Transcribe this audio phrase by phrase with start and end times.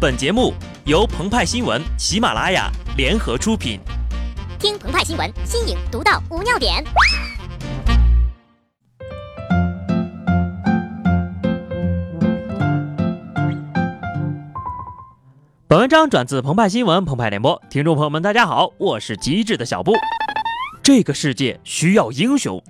[0.00, 0.54] 本节目
[0.86, 3.78] 由澎湃新闻、喜马拉雅联合出品。
[4.58, 6.82] 听澎湃新闻，新颖独到，无尿点。
[15.68, 19.92] 本文章转自澎湃新闻、澎湃联播，听众朋友们，大家好，我是机智的小布。
[20.82, 22.64] 这个世界需要英雄。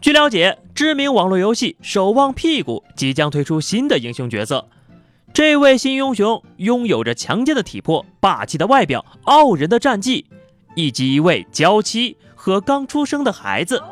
[0.00, 4.66] 据了解，知名网络游戏《守望屁股》即将推出新的英雄角色。
[5.34, 10.26] 这位新英雄拥有着强健的体魄、霸气的外表、傲人的战绩，
[10.74, 13.82] 以及一位娇妻和刚出生的孩子。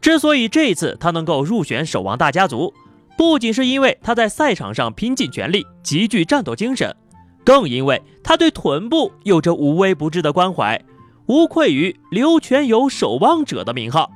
[0.00, 2.72] 之所以这次他能够入选守望大家族，
[3.18, 6.96] 不仅是因为他在赛场上拼尽全力、极具战斗精神，
[7.44, 10.80] 更因为他对臀部有着无微不至的关怀，
[11.26, 14.10] 无愧于刘全友守望者的名号。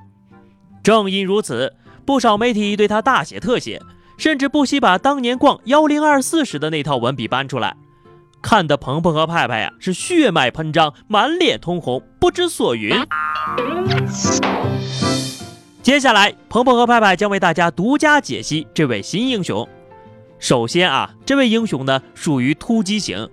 [0.83, 1.75] 正因如此，
[2.07, 3.83] 不少媒体对他大写特写。
[4.21, 7.75] 甚至不惜把当年逛幺零二四时的那套文笔搬出来，
[8.43, 12.95] 看得鹏鹏和派派呀是血脉喷张，满脸通红，不知所云。
[15.83, 19.67] 接下来，鹏鹏和派派将为大家独家解析这位新英雄。
[20.39, 23.27] 首先啊，这位英雄呢属于突击型，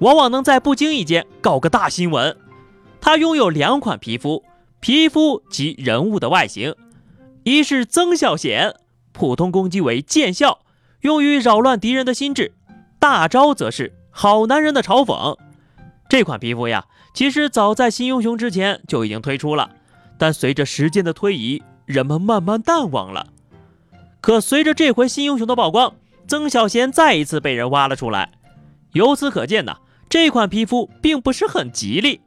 [0.00, 2.36] 往往能在不经意间搞个大新闻。
[3.00, 4.42] 他拥有两款皮肤，
[4.80, 6.74] 皮肤及人物的外形，
[7.44, 8.74] 一是曾孝贤。
[9.12, 10.60] 普通攻击为见效，
[11.00, 12.52] 用于扰乱敌人的心智；
[12.98, 15.36] 大招则是好男人的嘲讽。
[16.08, 19.70] 这款皮肤呀，其实早在新英雄之前就已经推出了，
[20.18, 23.28] 但随着时间的推移，人们慢慢淡忘了。
[24.20, 25.94] 可随着这回新英雄的曝光，
[26.28, 28.32] 曾小贤再一次被人挖了出来。
[28.92, 32.20] 由此可见呢，这款皮肤并不是很吉利，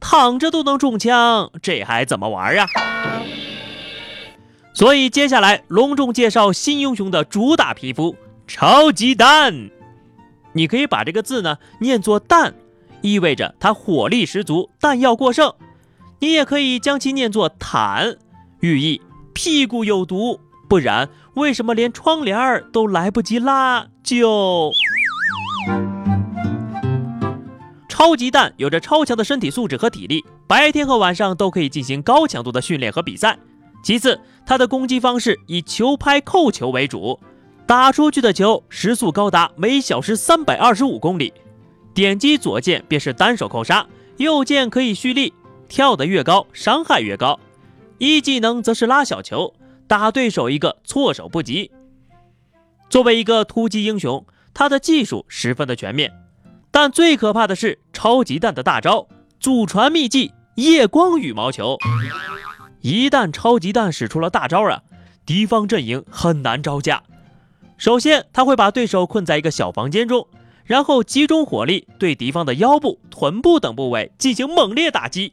[0.00, 2.66] 躺着都能中枪，这还怎么玩呀？
[4.74, 8.16] 所以接下来隆重介绍新英雄的主打皮肤——
[8.48, 9.70] 超级蛋。
[10.54, 12.54] 你可以把这个字呢念作“蛋”，
[13.02, 15.52] 意味着它火力十足，弹药过剩。
[16.20, 18.16] 你也可以将其念作“坦”，
[18.60, 19.00] 寓意
[19.32, 20.40] 屁股有毒。
[20.68, 24.72] 不然，为什么连窗帘儿都来不及拉就？
[27.88, 33.38] 超级蛋有着超强的身体素质和体力，白天和晚上都可以进行高强度的训练和比赛。
[33.82, 37.18] 其次，他的攻击方式以球拍扣球为主，
[37.66, 41.32] 打出去的球时速高达每小时三百二十五公里。
[41.92, 45.34] 点击左键便是单手扣杀，右键可以蓄力，
[45.68, 47.38] 跳得越高，伤害越高。
[47.98, 49.52] 一技能则是拉小球，
[49.86, 51.70] 打对手一个措手不及。
[52.88, 56.12] 作为一个突击英雄，他的技术十分的全面，
[56.70, 59.08] 但最可怕的是超级蛋的大招——
[59.40, 61.76] 祖传秘技夜光羽毛球。
[62.82, 64.82] 一旦超级蛋使出了大招啊，
[65.24, 67.02] 敌方阵营很难招架。
[67.78, 70.26] 首先，他会把对手困在一个小房间中，
[70.64, 75.32] 然后集中火力对敌方的腰部、臀部等部位进行猛烈打击。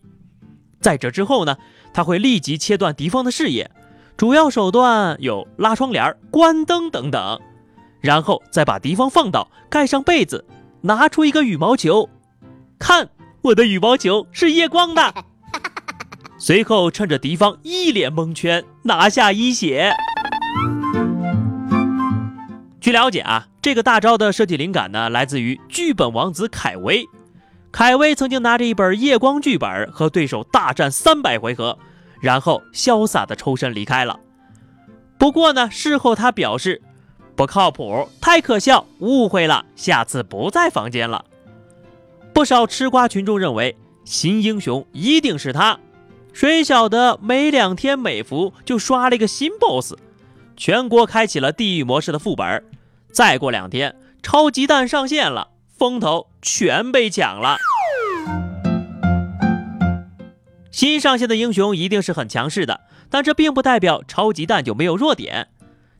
[0.79, 1.57] 在这之后呢，
[1.93, 3.69] 他会立即切断敌方的视野，
[4.15, 7.41] 主要手段有拉窗帘、关灯等等，
[7.99, 10.45] 然后再把敌方放倒，盖上被子，
[10.81, 12.09] 拿出一个羽毛球，
[12.77, 13.09] 看
[13.41, 15.13] 我的羽毛球是夜光的。
[16.41, 19.93] 随后趁着敌方一脸蒙圈，拿下一血。
[22.79, 27.05] 据了解啊，这个大招的设计灵感呢，来自于剧本王子凯威。
[27.73, 31.77] 凯威曾经拿着一本夜光剧本和对手大战三百回合，
[32.21, 34.17] 然后潇洒的抽身离开了。
[35.17, 36.81] 不过呢，事后他表示
[37.35, 41.25] 不靠谱，太可笑，误会了，下次不在房间了。
[42.33, 43.75] 不少吃瓜群众认为
[44.05, 45.77] 新英雄一定是他。
[46.33, 49.93] 谁晓得没两天，美服就刷了一个新 boss，
[50.55, 52.63] 全国开启了地狱模式的副本。
[53.11, 57.57] 再过两天，超级蛋上线了，风头全被抢了。
[60.71, 65.49] 新上线的英雄一定是很强势的，但这并不代表超级蛋就没有弱点。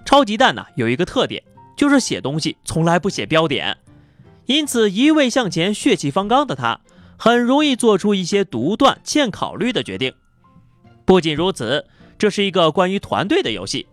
[0.05, 1.43] 超级蛋呢有一个特点，
[1.75, 3.77] 就是写东西从来不写标点，
[4.45, 6.79] 因此一味向前、血气方刚的他。
[7.21, 10.13] 很容易做出一些独断、欠考虑的决定。
[11.09, 11.87] 不仅如此，
[12.19, 13.87] 这是一个关于团队的游戏，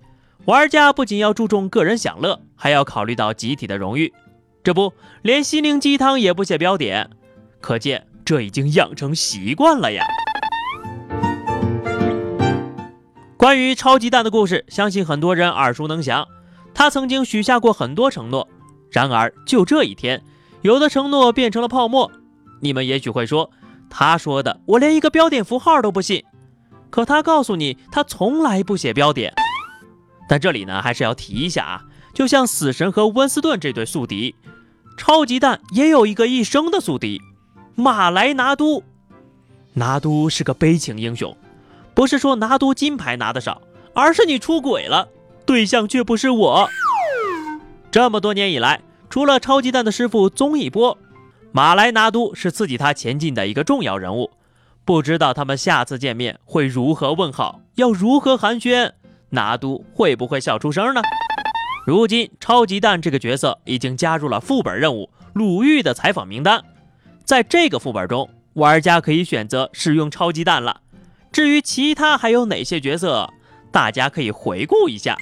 [0.45, 4.13] 玩家不仅要注重个人享乐，还要考虑到集体的荣誉。
[4.63, 4.93] 这不，
[5.23, 7.09] 连心灵鸡汤也不写标点，
[7.59, 10.05] 可见这已经养成习惯了呀。
[13.39, 16.29] 关于超级蛋的故事，相信很多人耳熟能详。
[16.75, 18.47] 他曾经许下过很多承诺，
[18.91, 20.23] 然而就这一天，
[20.61, 22.13] 有的承诺变成了泡沫。
[22.61, 23.51] 你们也许会说，
[23.89, 26.23] 他说的我连一个标点符号都不信。
[26.91, 29.33] 可他告诉你，他从来不写标点。
[30.29, 34.35] 但这里呢，还是要提一下啊，就像死神和温斯顿这对宿敌，
[34.97, 37.21] 超级蛋也有一个一生的宿敌——
[37.77, 38.83] 马来拿督。
[39.75, 41.37] 拿督是个悲情英雄，
[41.95, 43.61] 不是说拿督金牌拿的少，
[43.95, 45.09] 而是你出轨了，
[45.45, 46.69] 对象却不是我。
[47.91, 48.81] 这么多年以来，
[49.11, 50.97] 除了超级蛋的师傅宗一波，
[51.53, 54.31] 马来拿督是刺激他前进的一个重要人物。
[54.87, 58.93] 不知道他们下次见面会如何问好，要如何寒暄，
[59.31, 61.03] 拿督会不会笑出声呢？
[61.85, 66.63] 如今，超级蛋这个角色已经加入了副本任务鲁豫的采访名单，
[67.25, 70.81] 在这个副本中，玩家可以选择使用超级蛋了。
[71.33, 73.29] 至于其他还有哪些角色，
[73.73, 75.17] 大家可以回顾一下。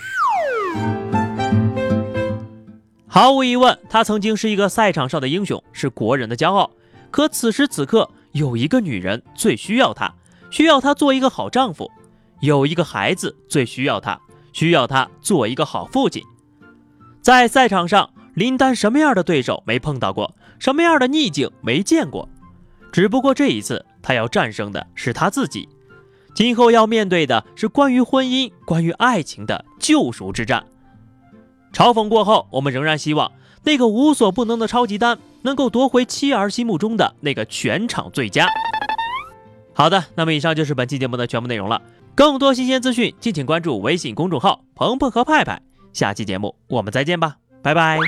[3.07, 6.71] 毫无疑问，他曾经是一个赛场上的英雄，是国人的骄傲。
[7.11, 10.13] 可此时此刻，有一个女人最需要他，
[10.51, 11.87] 需要他做一个好丈夫；
[12.41, 14.21] 有一个孩子最需要他，
[14.53, 16.21] 需要他做一个好父亲。
[17.23, 22.29] 在赛场上，林丹什么样的对手没碰到过，什么样的逆境没见过？
[22.91, 25.69] 只不过这一次，他要战胜的是他自己，
[26.35, 30.67] 今后要面对的是关于婚姻、关于爱情的救赎之战。
[31.73, 33.31] 嘲讽过后，我们仍然希望
[33.63, 38.49] 那个无所不能的超级丹能够夺回妻儿心目中的那个全场最佳。
[39.73, 41.81] 好的，那么以上就是本期节目的全部内容了。
[42.14, 45.61] 更多新鲜资讯，敬请关注微信公众号“鹏鹏和派派”。
[45.93, 47.99] 下期节目我们再见吧，拜拜。